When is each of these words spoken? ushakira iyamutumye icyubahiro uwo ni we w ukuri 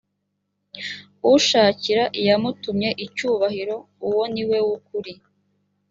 ushakira 1.33 2.03
iyamutumye 2.19 2.89
icyubahiro 3.05 3.75
uwo 4.07 4.23
ni 4.33 4.43
we 4.49 4.57
w 4.67 4.69
ukuri 4.77 5.13